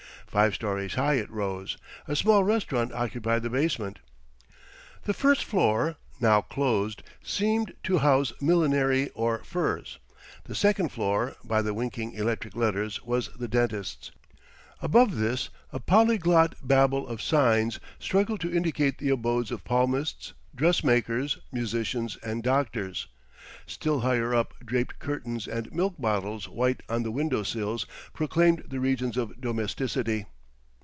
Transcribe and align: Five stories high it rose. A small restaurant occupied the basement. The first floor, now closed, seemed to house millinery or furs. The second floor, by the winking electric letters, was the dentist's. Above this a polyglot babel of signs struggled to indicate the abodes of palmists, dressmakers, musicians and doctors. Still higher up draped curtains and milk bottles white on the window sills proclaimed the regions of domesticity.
Five 0.27 0.55
stories 0.55 0.93
high 0.93 1.15
it 1.15 1.29
rose. 1.29 1.77
A 2.07 2.15
small 2.15 2.45
restaurant 2.45 2.93
occupied 2.93 3.43
the 3.43 3.49
basement. 3.49 3.99
The 5.03 5.13
first 5.13 5.43
floor, 5.43 5.97
now 6.21 6.39
closed, 6.41 7.03
seemed 7.21 7.73
to 7.83 7.97
house 7.97 8.31
millinery 8.39 9.09
or 9.09 9.43
furs. 9.43 9.99
The 10.45 10.55
second 10.55 10.93
floor, 10.93 11.35
by 11.43 11.61
the 11.61 11.73
winking 11.73 12.13
electric 12.13 12.55
letters, 12.55 13.03
was 13.03 13.27
the 13.37 13.49
dentist's. 13.49 14.11
Above 14.81 15.17
this 15.17 15.49
a 15.73 15.81
polyglot 15.81 16.55
babel 16.65 17.09
of 17.09 17.21
signs 17.21 17.81
struggled 17.99 18.39
to 18.39 18.55
indicate 18.55 18.99
the 18.99 19.09
abodes 19.09 19.51
of 19.51 19.65
palmists, 19.65 20.31
dressmakers, 20.55 21.39
musicians 21.51 22.15
and 22.23 22.41
doctors. 22.41 23.05
Still 23.67 23.99
higher 24.01 24.33
up 24.33 24.53
draped 24.63 24.99
curtains 24.99 25.47
and 25.47 25.71
milk 25.73 25.95
bottles 25.97 26.47
white 26.47 26.81
on 26.87 27.03
the 27.03 27.11
window 27.11 27.43
sills 27.43 27.85
proclaimed 28.13 28.63
the 28.67 28.79
regions 28.79 29.17
of 29.17 29.39
domesticity. 29.41 30.25